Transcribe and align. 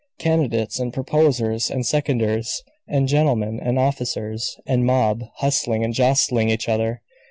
Candidates, 0.17 0.79
and 0.79 0.91
proposers 0.91 1.69
and 1.69 1.85
seconders, 1.85 2.63
and 2.87 3.07
gentlemen, 3.07 3.59
and 3.61 3.77
officers, 3.77 4.57
and 4.65 4.83
mob, 4.83 5.23
hustling 5.41 5.83
and 5.83 5.93
jostling 5.93 6.49
each 6.49 6.67
other. 6.67 7.03